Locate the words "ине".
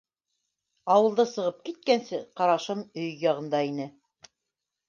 3.73-3.91